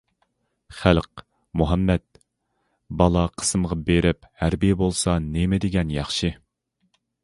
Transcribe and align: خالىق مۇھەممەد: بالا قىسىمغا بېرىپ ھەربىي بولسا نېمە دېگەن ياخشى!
خالىق 0.77 1.21
مۇھەممەد: 1.61 2.05
بالا 3.03 3.27
قىسىمغا 3.41 3.79
بېرىپ 3.91 4.29
ھەربىي 4.43 4.77
بولسا 4.85 5.19
نېمە 5.31 5.65
دېگەن 5.69 5.99
ياخشى! 6.03 6.37